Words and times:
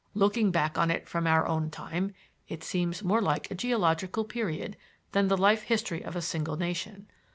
Looking 0.15 0.49
back 0.49 0.79
on 0.79 0.89
it 0.89 1.07
from 1.07 1.27
our 1.27 1.45
own 1.45 1.69
time, 1.69 2.15
it 2.47 2.63
seems 2.63 3.03
more 3.03 3.21
like 3.21 3.51
a 3.51 3.55
geological 3.55 4.23
period 4.25 4.75
than 5.11 5.27
the 5.27 5.37
life 5.37 5.61
history 5.61 6.03
of 6.03 6.15
a 6.15 6.23
single 6.23 6.57
nation. 6.57 7.05